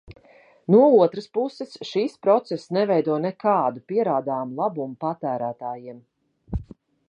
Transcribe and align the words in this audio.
No 0.75 0.77
otras 1.01 1.27
puses, 1.37 1.75
šis 1.89 2.15
process 2.27 2.65
neveido 2.79 3.19
nekādu 3.27 3.85
pierādāmu 3.93 4.59
labumu 4.63 4.99
patērētājiem. 5.07 6.05